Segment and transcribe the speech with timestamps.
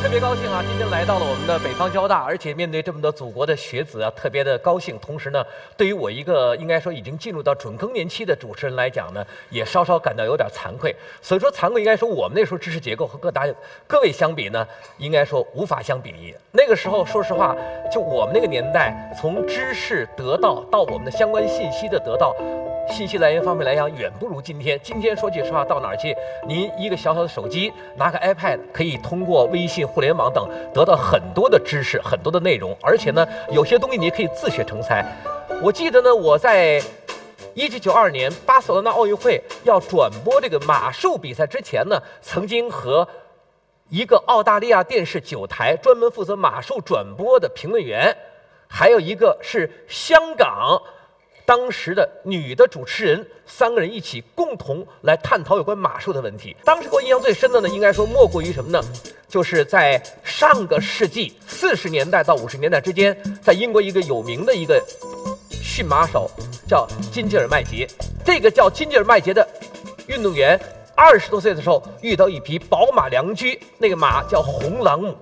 [0.00, 0.62] 特别高兴啊！
[0.66, 4.96] 今天来到了我们的北方交大，而且面对这么多祖国的学子啊，特别的高兴。
[5.00, 5.44] 同时呢，
[5.76, 10.94] 对于我一个应该说已经进入到准更年期的主持人来讲呢，也稍稍感到有点惭愧。
[11.20, 13.44] 所以说惭愧，应该说我们那时候知识结构和各大
[13.88, 14.66] 各位相比呢，
[14.98, 16.32] 应该说无法相比拟。
[16.52, 17.56] 那个时候，说实话，
[17.92, 22.36] 就我们那个年代，从知识得到到我们的相关信息的得到。
[22.90, 24.80] 信息来源方面来讲，远不如今天。
[24.82, 35.04] 今天说句实话，到哪儿去，您一个小小的手机，拿个 iPad，可以通过微信、互联网等得到很多的知识、很多的内容，而且呢，有些东西你可以自学成才。
[35.60, 36.80] 我记得呢，我在
[37.52, 43.08] 一九九二年巴塞罗那奥运会要转播这个马术比赛之前呢，曾经和
[43.88, 48.16] 一个澳大利亚电视九台专门负责马术转播的评论员，
[48.68, 50.80] 还有一个是香港。
[51.48, 56.54] 当时的女的主持人三个人一起共同来探讨有关马术的问题。
[56.62, 58.78] 当时给我印象最深的呢，应该说莫过于什么呢？
[59.26, 64.78] 就是在上个世纪四十年代到五十年代之间，在英国一个有名的一个
[65.50, 66.30] 驯马手
[66.68, 67.88] 叫金吉尔麦杰。
[68.22, 69.48] 这个叫金吉尔麦杰的
[70.06, 70.60] 运动员，
[70.94, 75.16] 二十多岁的时候遇到一匹宝马良驹，那个马叫红朗姆。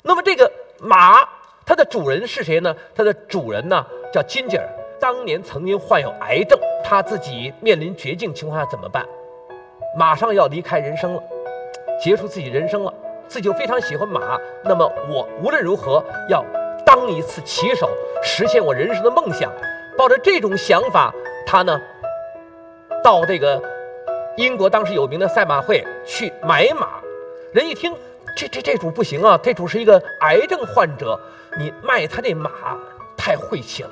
[0.00, 1.20] 那么这个马
[1.66, 2.74] 它的主人是谁呢？
[2.94, 4.66] 它的主人呢叫金吉尔。
[5.00, 9.04] 当年曾经患有癌症，他自己面临绝境情况下怎么办？
[9.96, 11.22] 马上要离开人生了，
[12.02, 12.92] 结束自己人生了，
[13.28, 16.44] 自己又非常喜欢马，那么我无论如何要
[16.84, 17.88] 当一次骑手，
[18.22, 19.52] 实现我人生的梦想。
[19.96, 21.14] 抱着这种想法，
[21.46, 21.80] 他呢
[23.04, 23.62] 到这个
[24.36, 27.00] 英国当时有名的赛马会去买马。
[27.52, 27.94] 人一听，
[28.36, 31.16] 这这这主不行啊，这主是一个癌症患者，
[31.56, 32.50] 你卖他这马
[33.16, 33.90] 太晦气了。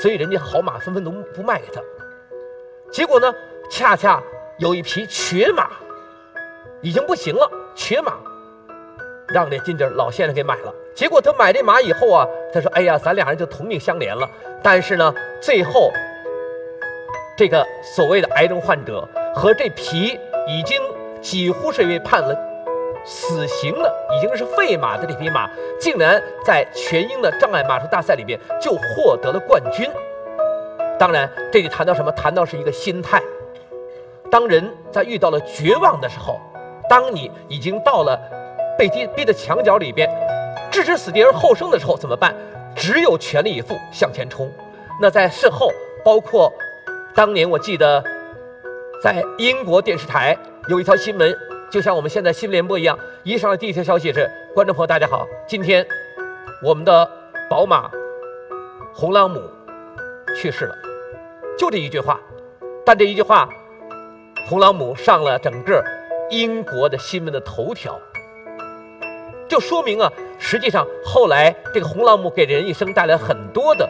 [0.00, 1.82] 所以人家好马纷纷都不卖给他，
[2.92, 3.34] 结果呢，
[3.68, 4.22] 恰恰
[4.58, 5.70] 有一匹瘸马，
[6.80, 8.12] 已经不行了，瘸马，
[9.26, 10.72] 让这金吉老先生给买了。
[10.94, 14.28] 结果他买这马以后啊，他说：“哎呀，咱俩人就同命相连了。”
[14.62, 15.92] 但是呢，最后
[17.36, 20.80] 这个所谓的癌症患者和这匹已经
[21.20, 22.36] 几乎是被判了。
[23.08, 25.48] 死刑的已经是废马的这匹马，
[25.80, 29.90] 竟然在全英的障碍马术大赛里边就获得了冠军。
[30.98, 32.12] 当然，这里谈到什么？
[32.12, 33.22] 谈到是一个心态。
[34.30, 36.38] 当人在遇到了绝望的时候，
[36.86, 38.20] 当你已经到了
[38.76, 40.06] 被逼逼的墙角里边，
[40.70, 42.34] 置之死地而后生的时候，怎么办？
[42.76, 44.52] 只有全力以赴向前冲。
[45.00, 45.72] 那在事后，
[46.04, 46.52] 包括
[47.14, 48.04] 当年我记得
[49.02, 50.36] 在英国电视台
[50.68, 51.34] 有一条新闻。
[51.70, 55.86] 就像我们现在新闻联播一样，一上来第一条消息是：观众朋友大家好，今天
[56.62, 57.08] 我们的
[57.50, 57.90] 宝马
[58.94, 59.38] 红朗姆
[60.34, 60.74] 去世了，
[61.58, 62.18] 就这一句话。
[62.86, 63.46] 但这一句话，
[64.48, 65.84] 红朗姆上了整个
[66.30, 68.00] 英国的新闻的头条，
[69.46, 73.86] 就说明啊，实际上后来这个红朗姆给人一生带来很多的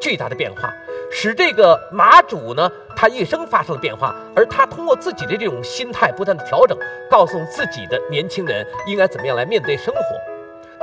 [0.00, 0.72] 巨大的变化。
[1.12, 6.78] 使这个马主呢，他一生发生了变化，而他通过自己的这种心态不断的调整，
[7.10, 10.00] 告诉自己的年轻人应该怎么样来面对生活。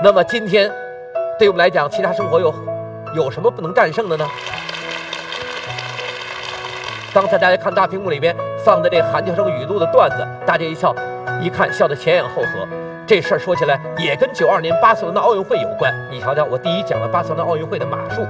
[0.03, 0.69] 那么今天，
[1.39, 2.53] 对我们来讲，其他生活有
[3.15, 4.27] 有什么不能战胜的呢？
[7.13, 10.93] 刚才大家看大屏幕里边放的这韩教授语录的段子，大家一笑，
[11.41, 12.67] 一看笑得前仰后合。
[13.07, 15.91] 这事儿说起来也跟九二年巴塞罗那奥运会有关。
[16.11, 18.21] 你瞧瞧，我第一讲了巴塞罗那奥运会的马术。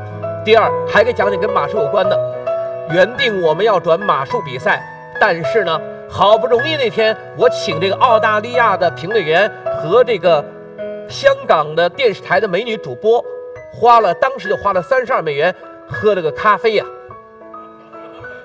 [0.48, 2.18] 第二，还给讲讲跟马术有关的。
[2.94, 4.82] 原定我们要转马术比赛，
[5.20, 5.78] 但是呢，
[6.10, 10.42] 好不容易那天我请这个澳大利亚的评论员和这个
[11.10, 13.22] 香港的电视台的美女主播，
[13.74, 15.54] 花了当时就花了三十二美元
[15.86, 16.86] 喝了个咖啡呀，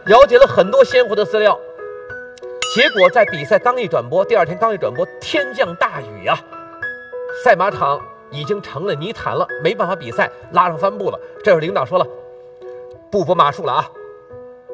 [0.06, 1.56] 了解了很多鲜活的资料。
[2.74, 6.36] 结果在比赛刚一转播，第二天刚一转播，天降大雨呀，
[7.44, 8.00] 赛马场。
[8.32, 11.20] 已经成了泥潭了，没办法比赛，拉上帆布了。
[11.44, 12.06] 这时候领导说了，
[13.10, 13.88] 不播马术了啊，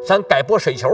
[0.06, 0.88] 咱改播水球。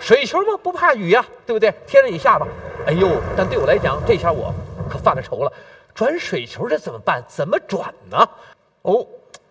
[0.00, 1.72] 水球嘛，不怕雨呀，对不对？
[1.86, 2.48] 天上你下吧。
[2.86, 4.52] 哎呦，但对我来讲，这下我
[4.90, 5.52] 可犯了愁了。
[5.94, 7.22] 转水球这怎么办？
[7.28, 8.28] 怎么转呢？
[8.82, 9.06] 哦，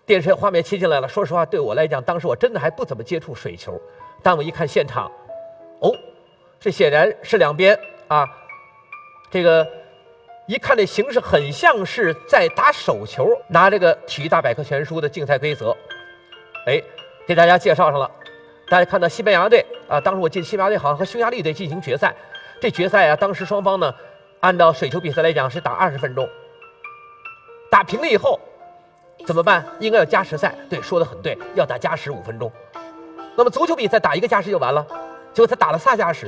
[0.05, 1.07] 电视画面切进来了。
[1.07, 3.79] 说实话，对我来讲，当时我真的还不怎么接触水球。
[4.23, 5.09] 但我一看现场，
[5.79, 5.95] 哦，
[6.59, 8.27] 这显然是两边啊，
[9.29, 9.65] 这个。
[10.47, 15.75] 一看这形势很像是在打手球，拿这个《体育大百科全书》的竞赛规则，
[16.65, 16.81] 哎，
[17.27, 18.09] 给大家介绍上了。
[18.67, 22.13] 大家看到西班牙队啊，当时我记得西班牙队好像和匈牙利队进行决赛。
[22.59, 23.93] 这决赛啊，当时双方呢，
[24.39, 26.27] 按照水球比赛来讲是打二十分钟，
[27.69, 28.39] 打平了以后
[29.25, 29.65] 怎么办？
[29.79, 30.55] 应该要加时赛。
[30.69, 32.51] 对，说的很对，要打加时五分钟。
[33.35, 34.85] 那么足球比赛打一个加时就完了，
[35.33, 36.27] 结果他打了仨加时。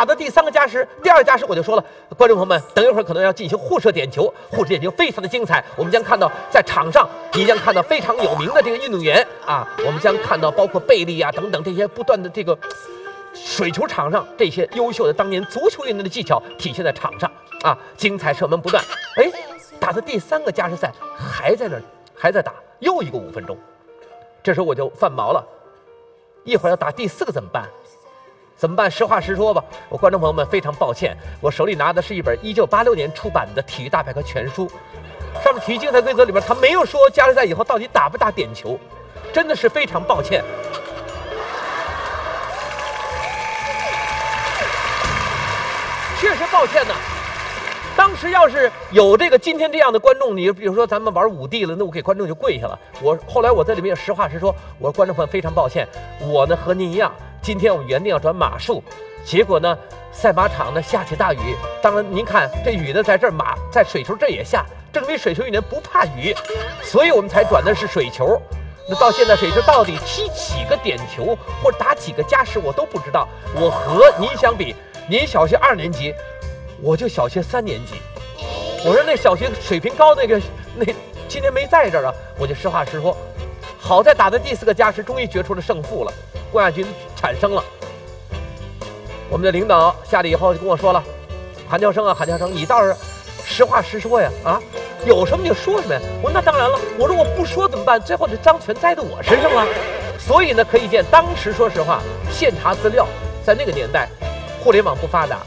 [0.00, 1.84] 打到第三个加时，第二个加时我就说了，
[2.16, 12.58] 观众朋友们，等一会儿可能要进行互射点球，互射点球非常的精彩，我们将看到在场上，你将看到非常有名的这个运动员啊，我们将看到包括贝利啊等等这些不断的这个
[13.34, 17.30] 水球场上这些优秀的当年足球运动的技巧体现在场上
[17.60, 18.82] 啊，精彩射门不断。
[19.16, 19.30] 哎，
[19.78, 21.82] 打到第三个加时赛还在那儿
[22.16, 23.54] 还在打，又一个五分钟，
[24.42, 25.46] 这时候我就犯毛了，
[26.44, 27.68] 一会儿要打第四个怎么办？
[28.60, 28.90] 怎么办？
[28.90, 34.66] 实话实说吧，我观众朋友们非常抱歉，我手里拿的是一本一九八六年出版的《体育大百科全书》，
[35.42, 38.78] 上面体育竞赛规则里边他没有说加时赛以后到底打不打点球，
[39.32, 40.44] 真的是非常抱歉。
[46.20, 46.92] 确实抱歉呐。
[47.96, 52.78] 当时要是有这个今天这样的观众，你比如说咱们玩五 D 了，那我给观众就跪下了。
[53.00, 55.88] 我后来我在里面也实话实说，我说观众朋友非常抱歉，
[56.20, 57.10] 我呢和您一样，
[57.42, 58.82] 今天我们原定要转马术，
[59.24, 59.76] 结果呢
[60.12, 61.56] 赛马场呢下起大雨。
[61.82, 66.34] 当然您看这雨呢在这儿马在水球这也下，证明水球运动员不怕雨，
[66.82, 68.40] 所以我们才转的是水球。
[68.88, 73.26] 那到现在水球到底踢几个点球或者打几个加时我都不知道。
[73.54, 74.74] 我和您相比，
[75.08, 76.14] 您小学二年级。
[76.82, 77.94] 我就小学三年级，
[78.86, 80.40] 我说那小学水平高那个
[80.74, 80.84] 那
[81.28, 83.16] 今天没在这儿啊，我就实话实说。
[83.78, 86.12] 好在打的第四个加时，终于决出了胜负了，
[86.50, 86.86] 冠亚军
[87.16, 87.64] 产生了。
[89.30, 91.02] 我们的领导下来以后就跟我说了
[91.68, 92.94] ：“韩教生啊，韩教生，你倒是
[93.44, 94.60] 实话实说呀，啊，
[95.06, 98.00] 有什么就说什么呀。”我说：“那当然了。”我说：“我不说怎么办？
[98.00, 99.64] 最后这章全栽在我身上了。”
[100.18, 102.00] 所以呢，可以见当时说实话，
[102.30, 103.06] 现查资料，
[103.44, 104.08] 在那个年代，
[104.62, 105.38] 互联网不发达。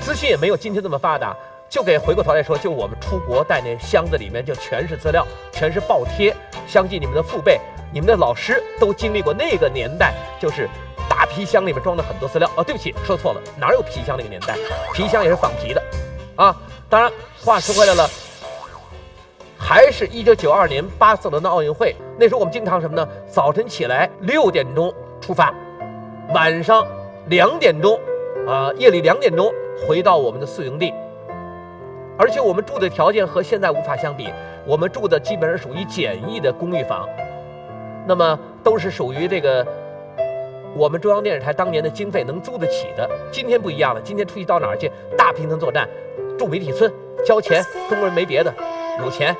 [0.00, 1.34] 资讯也没有今天这么发达，
[1.74, 6.32] 就给回过头来说，就我们出国带那箱子里面就全是资料，全是报贴。
[6.68, 7.58] 相信你们的父辈、
[7.92, 10.68] 你们的老师都经历过那个年代，就是
[11.10, 12.48] 大皮箱里面装了很多资料。
[12.54, 14.54] 哦，对不起，说错了，哪有皮箱那个年代？
[14.92, 15.82] 皮箱也是仿皮的，
[16.36, 16.56] 啊。
[16.88, 17.10] 当然，
[17.44, 18.08] 话说回来了，
[19.58, 23.04] 还是一九九二年巴塞罗那奥运会，那时候我们经常什么呢？
[23.28, 25.52] 早晨起来六点钟出发，
[26.32, 26.86] 晚上
[27.26, 27.98] 两点钟，
[28.46, 29.52] 啊，夜里两点钟。
[29.88, 30.94] 回到我们的宿营地，
[32.16, 34.28] 而且我们住的条件和现在无法相比。
[34.66, 37.06] 我们住的基本上属于简易的公寓房，
[38.06, 39.66] 那么都是属于这个
[40.74, 43.06] 我们中央电视台当年的经费能租得起的。
[43.30, 44.90] 今天不一样了，今天出去到哪儿去？
[45.18, 45.86] 大平层作战，
[46.38, 46.90] 住媒体村，
[47.26, 47.62] 交钱。
[47.90, 48.54] 中国人没别的，
[49.04, 49.36] 有钱。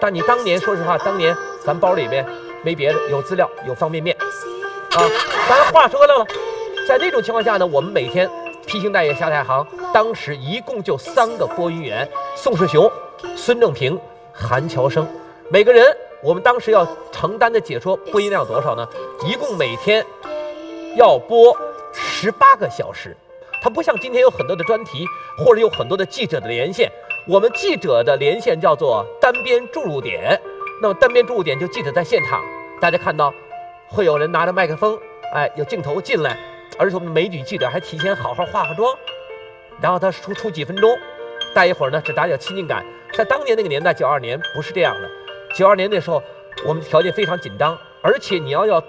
[0.00, 2.26] 但你当年说实话，当年咱包里面
[2.64, 4.98] 没别的，有资料，有方便面啊。
[5.48, 6.26] 当然话说回来了，
[6.88, 8.28] 在那种情况下呢，我们每天。
[8.68, 12.06] 披星戴月下太行，当时一共就三个播音员：
[12.36, 12.88] 宋世雄、
[13.34, 13.98] 孙正平、
[14.30, 15.08] 韩乔生。
[15.50, 18.86] 每个人，我们当时要承担的解说播音量多少呢？
[19.26, 20.04] 一共每天
[20.96, 21.56] 要播
[21.94, 23.16] 十八个小时。
[23.62, 25.06] 它不像今天有很多的专题，
[25.38, 26.92] 或者有很多的记者的连线。
[27.26, 30.38] 我们记者的连线叫做单边注入点。
[30.82, 32.42] 那么单边注入点就记者在现场，
[32.82, 33.32] 大家看到
[33.88, 34.98] 会有人拿着麦克风，
[35.32, 36.38] 哎，有镜头进来。
[36.78, 38.96] 而且我们美女记者还提前好好化化妆，
[39.80, 40.96] 然后他出出几分钟，
[41.54, 42.84] 待一会儿呢，只打点亲近感。
[43.12, 45.10] 在当年那个年代，九二年不是这样的。
[45.54, 46.22] 九二年那时候，
[46.66, 48.82] 我们条件非常紧张，而且你要要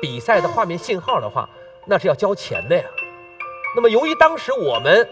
[0.00, 1.48] 比赛的画面信号的话，
[1.86, 2.84] 那是要交钱的呀。
[3.76, 5.08] 那么由于当时我们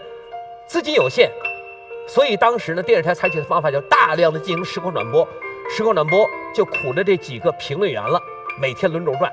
[0.67, 1.31] 资金有限，
[2.07, 5.25] 所以当时呢，电视台采取的方法叫大量的进行实况转播。
[5.69, 8.19] 实况转播就苦着这几个评论员了，
[8.59, 9.31] 每天轮轴转。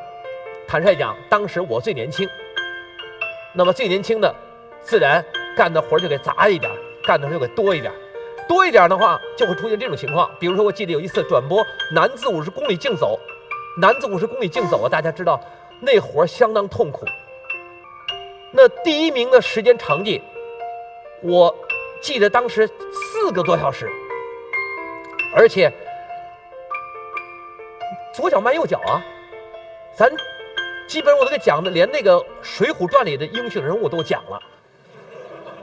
[0.68, 2.28] 坦率讲，当时我最年轻。
[3.52, 4.32] 那么最年轻的，
[4.80, 5.24] 自然
[5.56, 6.70] 干的活就给杂一点，
[7.04, 7.92] 干的就给多一点，
[8.48, 10.30] 多一点的话就会出现这种情况。
[10.38, 13.18] 比如说，我记得有一次转播男子五十公里竞走，
[13.80, 15.40] 男子五十公里竞走啊，大家知道
[15.80, 17.04] 那活相当痛苦。
[18.52, 20.22] 那第一名的时间成绩，
[21.22, 21.52] 我
[22.00, 23.90] 记得当时四个多小时，
[25.34, 25.72] 而且
[28.14, 29.02] 左脚迈右脚啊，
[29.96, 30.08] 咱。
[30.90, 34.40] 基本我都给讲的，连那个《水浒传》里的英雄人物都讲了，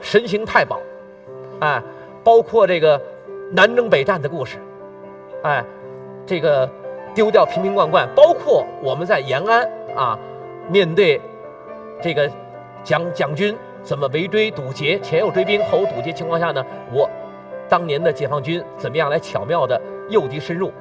[0.00, 0.80] 神行太保，
[1.60, 1.82] 哎，
[2.24, 2.98] 包括这个
[3.52, 4.56] 南征北战的故事，
[5.42, 5.62] 哎，
[6.24, 6.66] 这个
[7.14, 10.18] 丢掉瓶瓶罐罐，包括我们在延安啊，
[10.70, 11.20] 面对
[12.02, 12.30] 这个
[12.82, 17.06] 蒋蒋军怎么围追堵截，前有追兵，后有堵截情况下呢，我
[17.68, 20.72] 当年的解放军怎么样来巧妙的诱敌深入，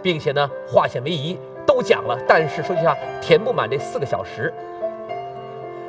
[0.00, 1.36] 并且呢化险为夷。
[1.68, 4.50] 都讲了，但是说句实话，填不满这四个小时。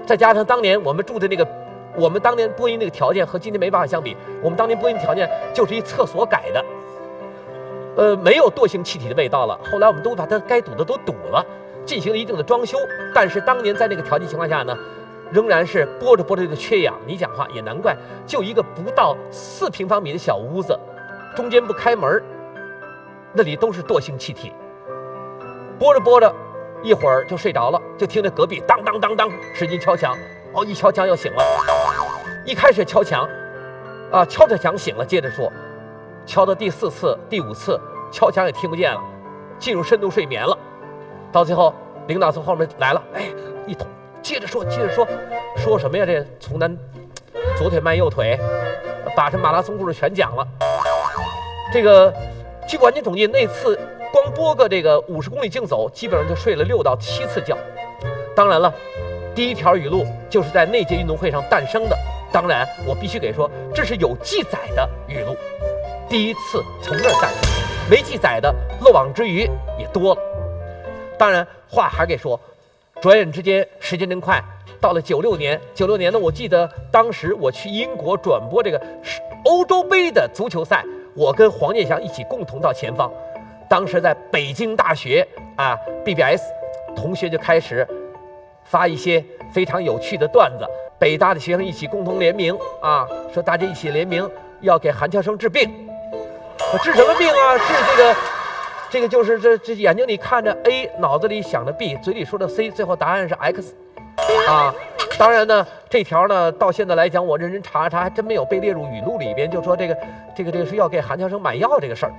[0.05, 1.48] 再加上当年我们住的那个，
[1.95, 4.17] 我们当年播音那个条件和今天没办法相比。
[4.43, 6.65] 我们当年播音条件就是一厕所改的，
[7.95, 9.57] 呃，没有惰性气体的味道了。
[9.71, 11.45] 后来我们都把它该堵的都堵了，
[11.86, 12.77] 进行了一定的装修。
[13.15, 14.77] 但是当年在那个条件情况下呢，
[15.31, 16.93] 仍然是播着播着就缺氧。
[17.07, 17.95] 你讲话也难怪，
[18.27, 20.77] 就一个不到四平方米的小屋子，
[21.38, 22.21] 中间不开门
[23.31, 24.51] 那里都是惰性气体。
[25.79, 26.31] 播着播着，
[26.83, 30.13] 一会儿就睡着了，就听着隔壁当当当当使劲敲墙。
[30.53, 31.43] 哦，一敲墙又醒了。
[32.45, 33.25] 一开始敲墙，
[34.12, 35.50] 啊，敲着墙醒了，接着说，
[36.25, 37.79] 敲到第四次、第五次，
[38.12, 39.01] 敲墙也听不见了，
[39.57, 40.57] 进入深度睡眠了。
[41.31, 41.74] 到最后，
[42.07, 43.29] 领导从后面来了，哎，
[43.65, 43.88] 一捅，
[44.21, 45.07] 接着说，接着说，
[45.55, 46.05] 说什么呀？
[46.05, 46.75] 这从南
[47.57, 48.38] 左腿迈右腿，
[49.15, 50.45] 把这马拉松故事全讲了。
[51.71, 52.13] 这个
[52.67, 53.79] 据完全统计，那次
[54.12, 57.56] 光播个这个五十公里竞走，基本上就睡了六到七次觉。
[58.36, 58.74] 当然了，
[59.36, 61.98] 第一条语录就是在那届运动会上诞生的。
[62.32, 65.36] 当然，我必须给说，这是有记载的语录，
[66.08, 70.22] 第一次从那儿诞生，没记载的漏网之鱼也多了。
[71.18, 72.39] 当然，话还给说，
[73.01, 74.44] 转眼之间时间真快，
[74.80, 78.82] 到了九六年，九六年呢，我记得当时我去英国转播这个
[79.46, 80.84] 欧洲杯的足球赛，
[81.16, 83.12] 我跟黄健翔一起共同到前方，
[83.70, 86.42] 当时在北京大学啊，BBS
[86.96, 87.88] 同学就开始
[88.64, 89.24] 发一些
[89.54, 90.66] 非常有趣的段子，
[90.98, 94.30] 北大的学生一起共同联名啊，说大家一起联名
[94.62, 95.70] 要给韩乔生治病，
[96.82, 97.58] 治什么病啊？
[97.58, 98.16] 治这个。
[98.92, 103.76] 这个就是这这眼睛里看着 A，脑子里想着 B，嘴里说的 C，最后答案是 X，
[104.48, 104.74] 啊，
[105.16, 109.96] 当然呢，这条呢到现在来讲，我认真查查，还真没有被列入语录里边，就说这个
[110.36, 112.12] 这个这个是要给韩乔生买药这个事儿，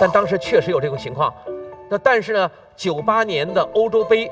[0.00, 1.32] 但当时确实有这种情况。
[1.88, 4.30] 那但是呢，九八年的欧洲杯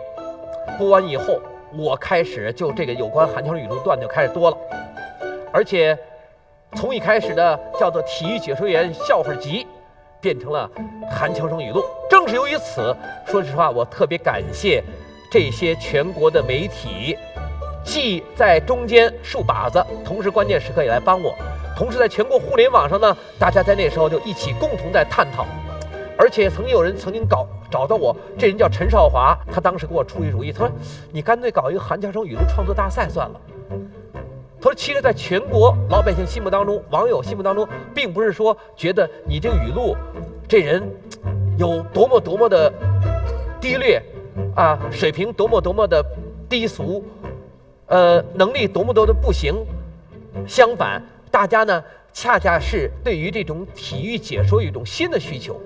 [0.78, 1.38] 播完以后，
[1.76, 4.56] 我开始就这个有关韩乔生语录段就开始多了，
[5.52, 5.96] 而且
[6.74, 9.66] 从一开始的叫做体育解说员笑话集。
[10.20, 10.68] 变成了
[11.08, 11.80] 韩乔生语录。
[12.10, 12.92] 正是由于此，
[13.24, 14.82] 说实话，我特别感谢
[15.30, 17.16] 这些全国的媒体，
[17.84, 21.36] 既在中间竖靶子，同时关键时刻也来帮我。
[21.78, 25.46] 同时，在全国互联网上呢，大家在那时候就一起共同在探讨。
[26.16, 30.72] 而且曾经有人曾经搞找到我，这人叫陈少华，他当时给我出一主意，他说
[31.12, 33.40] ：“你干脆搞一个韩乔生语录创作大赛算了。”
[34.60, 39.96] 他说：“其实，在全国老百姓心目当中，网友心目当中，并不是说觉得你这个语录，
[40.48, 40.82] 这人
[41.56, 42.72] 有多么多么的
[43.60, 44.02] 低劣，
[44.56, 46.04] 啊，水平多么多么的
[46.48, 47.04] 低俗，
[47.86, 49.54] 呃，能力多么多的不行。
[50.46, 55.60] 相反，大家呢，恰恰是对于这种体育解说有一种新的需求，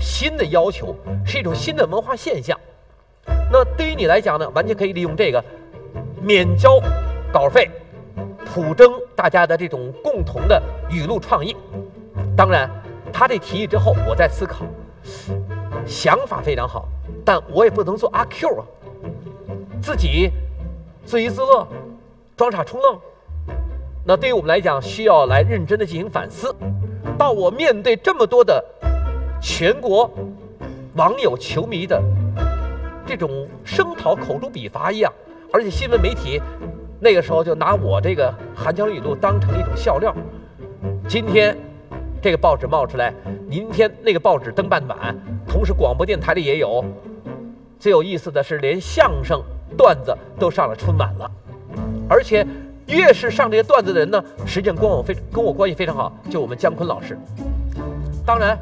[0.00, 2.58] 新的要求，是一种新的文化现象。
[3.50, 5.44] 那对于你来讲呢，完全可以利用这个
[6.22, 6.80] 免交
[7.32, 7.70] 稿费。”
[8.50, 11.54] 普征大家的这种共同的语录创意，
[12.34, 12.68] 当然，
[13.12, 14.64] 他这提议之后，我在思考，
[15.86, 16.88] 想法非常好，
[17.26, 18.64] 但我也不能做阿 Q 啊，
[19.82, 20.30] 自己
[21.04, 21.68] 自娱自乐，
[22.36, 22.98] 装傻充愣。
[24.08, 26.50] 那对于我们来讲，需要来认真的进行反思。
[27.18, 28.64] 到我面对这么多的
[29.38, 30.10] 全国
[30.94, 32.02] 网友、球迷的
[33.04, 35.12] 这种声讨、口诛笔伐一样，
[35.52, 36.40] 而且新闻媒体。
[36.98, 40.16] 那个时候就拿我这个寒江语录当成一种笑料。
[41.06, 41.54] 今天
[42.22, 43.12] 这个报纸冒出来，
[43.46, 45.14] 明天那个报纸登半版，
[45.46, 46.82] 同时广播电台里也有。
[47.78, 49.42] 最有意思的是，连相声
[49.76, 51.30] 段子都上了春晚了。
[52.08, 52.46] 而且
[52.88, 57.18] 越是上这些段子的人呢，实际上跟我非跟我关系非常好，就我们姜昆老师。
[58.26, 58.58] 当然，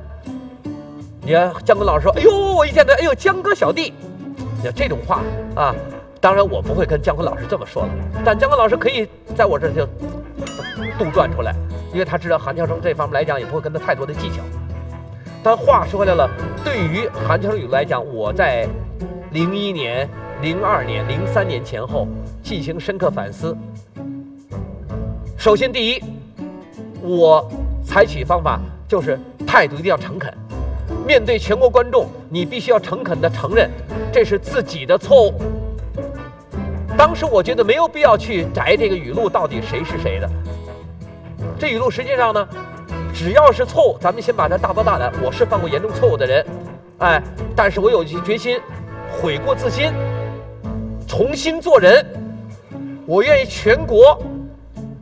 [1.23, 3.93] 你看姜昆老师说：“哎呦，我一见他，哎呦，姜哥小弟。”
[4.59, 5.23] 你像这种话
[5.55, 5.75] 啊。
[6.19, 7.89] 当然，我不会跟姜昆老师这么说了，
[8.25, 9.07] 但姜昆老师可以
[9.37, 9.87] 在我这就
[10.99, 11.55] 杜撰出来，
[11.93, 14.43] 因为他知道韩乔生这方面来讲也不会跟他太多的技巧。
[15.41, 16.29] 但话说回来了，
[16.65, 18.67] 对于韩乔生来讲，我在
[19.31, 20.09] 零一年、
[20.43, 22.09] 零二年、零三年前后
[22.43, 23.57] 进行深刻反思。
[25.47, 26.03] 首先，第一，
[27.01, 27.49] 我
[27.85, 30.35] 采取方法就是态度一定要诚恳，
[31.07, 33.71] 面对全国观众，你必须要诚恳地承认
[34.13, 35.35] 这是自己的错误。
[36.99, 40.29] 当时我觉得没有必要去摘这个语录到底谁是谁的。
[41.57, 42.49] 这语录实际上呢，
[43.15, 45.13] 只要是错误，咱们先把它大包大揽。
[45.23, 46.45] 我是犯过严重错误的人，
[46.99, 47.23] 哎，
[47.55, 48.59] 但是我有决心
[49.13, 49.93] 悔过自新，
[51.07, 52.05] 重新做人。
[53.07, 54.21] 我愿意全国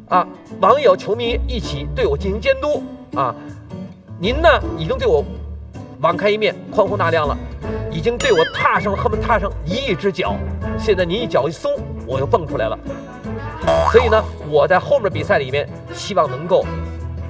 [0.08, 0.26] 啊
[0.60, 2.82] 网友球迷一起对我进行监督
[3.18, 3.34] 啊。
[4.18, 5.24] 您呢已经对我
[6.00, 7.36] 网开一面，宽宏大量了。
[7.90, 10.34] 已经对我踏上了恨不踏上一亿只脚，
[10.76, 11.72] 现在您一脚一松，
[12.06, 12.76] 我又蹦出来了。
[13.92, 16.66] 所以呢，我在后面比赛里面希望能够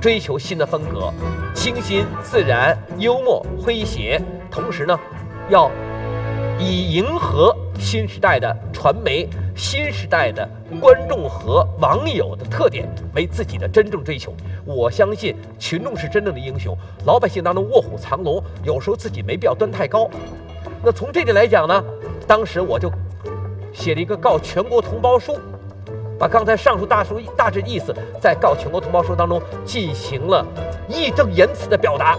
[0.00, 1.12] 追求新的风格，
[1.54, 4.98] 清新自然、幽默诙谐，同时呢，
[5.50, 5.70] 要
[6.58, 10.48] 以迎合新时代的传媒新时代的
[10.80, 14.34] 观众和网友的特点为自己的真正追求。
[14.64, 20.10] 我相信群众是真正的英雄，老百姓当中卧虎藏龙，有时候自己没必要端太高。
[20.82, 21.84] 那从这点来讲呢，
[22.26, 22.90] 当时我就
[23.72, 25.38] 写了一个告全国同胞书，
[26.18, 30.44] 把刚才上述大书大致意思在告全国同胞书当中进行了
[30.88, 32.18] 义正言辞的表达。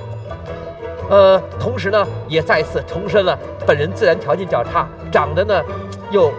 [1.10, 3.38] 呃，同时呢，也再次重申了
[3.68, 5.62] 本人自然条件较差，长得呢
[6.10, 6.32] 又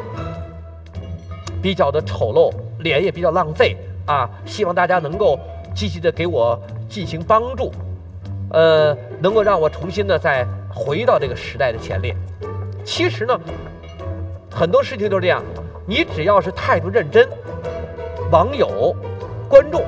[1.66, 4.30] 比较的丑陋，脸也比较浪费啊。
[4.44, 5.37] 希望大家能够
[5.75, 6.56] 积极的给我
[6.88, 7.73] 进行帮助，
[8.52, 12.14] 呃，能够让我重新的再回到这个时代的前列。
[12.85, 13.37] 其实呢，
[14.49, 15.42] 很多事情都是这样，
[15.88, 17.28] 你只要是态度认真，
[18.30, 18.94] 网友、
[19.49, 19.82] 观众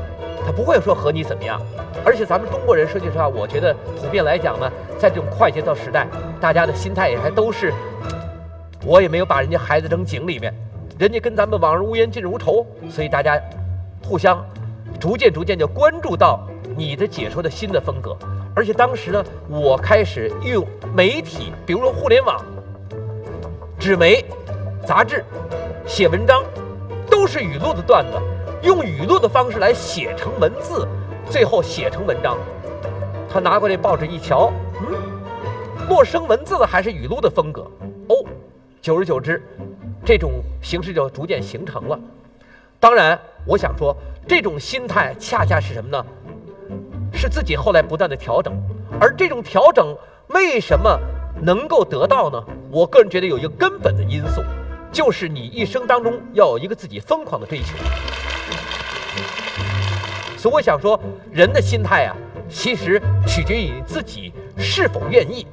[0.44, 1.62] 他不会说和你怎么样。
[2.04, 4.68] 而且咱们中国人说句实话，我觉得普遍来讲呢，
[4.98, 6.08] 在这种快节奏时代，
[6.40, 7.72] 大家的心态也还都是，
[8.84, 10.52] 我也没有把人家孩子扔井里面，
[10.98, 13.40] 人家跟咱们往日无冤，近日无仇，所以大家
[14.02, 14.44] 互相
[14.98, 16.44] 逐渐逐渐就关注到
[16.76, 18.16] 你的解说的新的风格。
[18.52, 22.44] 而且当时呢，我开始用媒体，比如说互联网、
[23.78, 24.24] 纸媒、
[24.84, 25.24] 杂志
[25.86, 26.42] 写文章，
[27.08, 28.20] 都是语录的段子，
[28.62, 30.84] 用语录的方式来写成文字。
[31.30, 32.36] 最后写成文章，
[33.30, 34.50] 他拿过来报纸一瞧，
[34.80, 34.98] 嗯，
[35.88, 37.70] 陌生文字的还是语录的风格，
[38.08, 38.24] 哦，
[38.80, 39.40] 久而久之，
[40.08, 42.00] 这种形式就逐渐形成了。
[42.80, 43.94] 当然，我想说，
[44.26, 46.06] 这种心态恰恰是什么呢？
[47.12, 48.54] 是自己后来不断的调整，
[48.98, 49.94] 而这种调整
[50.28, 50.98] 为什么
[51.42, 52.42] 能够得到呢？
[52.70, 54.42] 我个人觉得有一个根本的因素，
[54.90, 57.76] 就是你一生当中要有一个自己疯狂的追求。
[60.38, 60.98] 所以我想说，
[61.30, 62.16] 人的心态啊，
[62.48, 65.46] 其实取决于你自己是否愿意。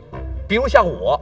[0.48, 1.15] 比如像我，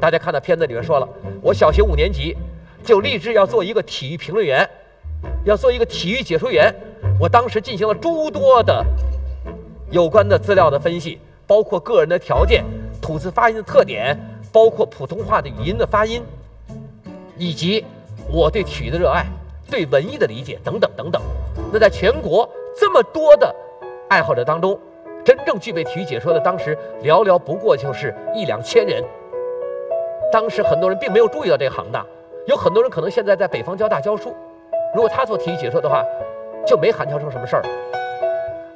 [0.00, 1.08] 大家看到片子里面说了，
[1.40, 2.36] 我小学五年级
[2.82, 4.68] 就立志要做一个体育评论员，
[5.44, 6.74] 要做一个体育解说员。
[7.18, 8.84] 我当时进行了诸多的
[9.90, 12.64] 有关的资料的分析，包括个人的条件、
[13.00, 14.18] 吐字发音的特点，
[14.52, 16.22] 包括普通话的语音的发音，
[17.38, 17.84] 以及
[18.30, 19.24] 我对体育的热爱、
[19.70, 21.22] 对文艺的理解等等等等。
[21.72, 22.48] 那在全国。
[22.76, 23.54] 这么多的
[24.08, 24.76] 爱好者当中，
[25.24, 29.00] 真正具备体育解说的，当时寥寥不过就是一两千人。
[30.32, 32.04] 当时很多人并没有注意到这个行当，
[32.46, 34.34] 有很多人可能现在在北方交大教书，
[34.94, 36.02] 如果他做体育解说的话，
[36.66, 37.62] 就没韩乔生什么事儿。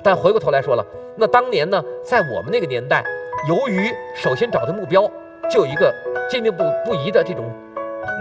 [0.03, 0.85] 但回过头来说了，
[1.17, 3.03] 那当年呢，在我们那个年代，
[3.49, 5.11] 由于首先找的目标
[5.51, 5.93] 就有一个
[6.31, 7.45] 坚定不不移的这种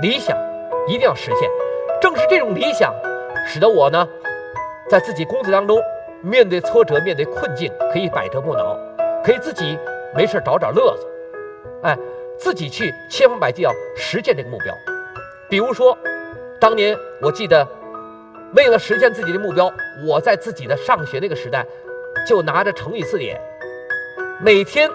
[0.02, 0.36] 理想，
[0.88, 1.50] 一定要实现。
[2.02, 2.94] 正是这种理想，
[3.46, 4.08] 使得我呢。
[4.90, 5.78] 在自己工作当中，
[6.22, 8.78] 面对挫折、面对困境，可以百折不挠，
[9.24, 9.78] 可以自己
[10.16, 11.08] 没事找找乐子，
[11.84, 11.98] 哎，
[12.38, 14.74] 自己去千方百计要实现这个目标。
[15.50, 15.98] 比如说，
[16.60, 17.68] 当年我记得，
[18.56, 19.72] 为了实现自己的目标，
[20.06, 21.66] 我在自己的上学那个时代，
[22.28, 23.40] 就拿着成语字典，
[24.42, 24.90] 每天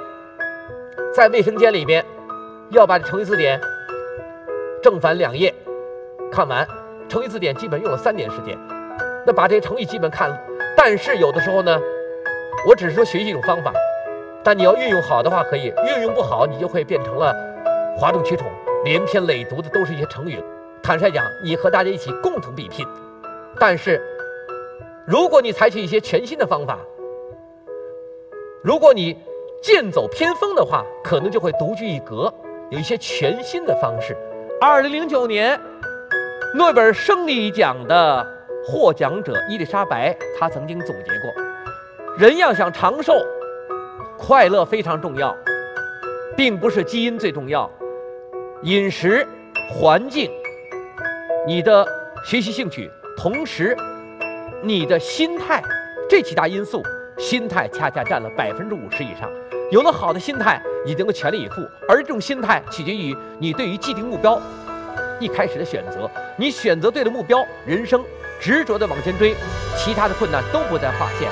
[1.14, 2.04] 在卫生间里边
[2.70, 3.60] 要把成语字典
[4.82, 5.54] 正反两页
[6.30, 6.66] 看完。
[7.08, 8.58] 成语字典基本用了三年时间。
[9.26, 10.40] 那把这些成语基本看了，
[10.76, 11.78] 但是有的时候呢，
[12.66, 13.72] 我只是说学习一种方法，
[14.44, 17.34] 但你要运用好的话可以，运用不好你就会变成了
[17.96, 18.46] 哗众取宠、
[18.84, 20.42] 连篇累牍的都是一些成语。
[20.82, 22.86] 坦率讲，你和大家一起共同比拼，
[23.58, 24.00] 但是
[25.06, 26.78] 如果你采取一些全新的方法，
[28.62, 29.16] 如果你
[29.62, 32.32] 剑走偏锋的话，可能就会独具一格，
[32.70, 34.16] 有一些全新的方式。
[34.60, 35.60] 二零零九年
[36.54, 38.26] 诺贝尔生理奖的。
[38.64, 43.12] 获奖者伊丽莎白，她曾经总结过：人要想长寿，
[44.24, 45.36] 快乐非常重要，
[46.36, 47.68] 并不是基因最重要，
[48.62, 49.26] 饮食、
[49.68, 50.30] 环境、
[51.44, 51.84] 你的
[52.24, 53.76] 学习兴趣，同时
[54.62, 55.60] 你的心态，
[56.08, 56.80] 这几大因素，
[57.18, 59.28] 心态恰恰占了百分之五十以上。
[59.72, 64.40] 有了好的心态，你能够全力以赴，而这种心态取决于你对于既定目标
[65.18, 66.08] 一开始的选择。
[66.36, 68.00] 你选择对了目标，人生。
[68.40, 69.34] 执着的往前追，
[69.76, 71.28] 其他的困难都不在话下。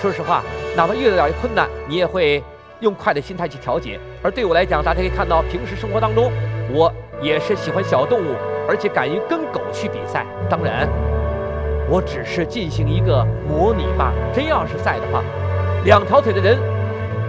[0.00, 0.42] 说实话，
[0.76, 2.44] 哪怕遇到点困难，你也会
[2.80, 3.98] 用快的心态去调节。
[4.22, 6.30] 而对我来讲，大家可以看到，平时生活当中，
[6.70, 8.34] 我也是喜欢小动物，
[8.68, 10.26] 而且敢于跟狗去比赛。
[10.50, 10.86] 当然，
[11.88, 14.34] 我只是进行一个模拟罢了。
[14.34, 15.24] 真要是赛的话，
[15.86, 16.58] 两条腿的人，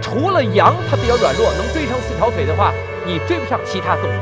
[0.02, 2.70] 除了羊它比较软弱，能追上四条腿的话，
[3.06, 4.18] 你追不上其他动物。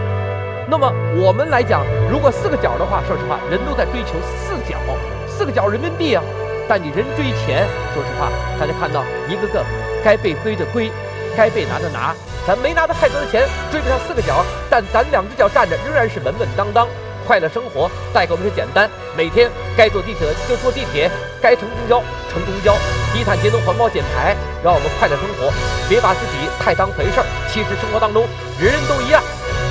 [0.71, 0.87] 那么
[1.19, 4.79] 我们来讲，如果四个角的话，说实话，人都在追求四角，
[5.27, 6.23] 四个角人民币啊。
[6.69, 9.65] 但你人追钱，说实话，大家看到一个个
[10.05, 10.91] 该被归的归，
[11.37, 12.15] 该被拿的拿，
[12.47, 16.89] 咱没拿到太多的钱，追不上四个角，但咱两只脚站着仍然是稳稳当当，
[17.27, 22.03] 快乐生活带给我们是简单，每天该坐地铁就坐地铁，该乘公交
[22.33, 22.77] 乘公交，
[23.13, 25.53] 低碳节能环保减排，让我们快乐生活，
[25.89, 27.27] 别把自己太当回事儿。
[27.49, 28.27] 其实生活当中
[28.59, 29.23] 人人都一样，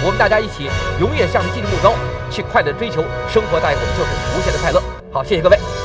[0.04, 1.94] 我们大家一起永远向着既定目标
[2.32, 4.82] 去快乐追求，生活带给我们就是无限的快乐。
[5.12, 5.85] 好，谢谢各位。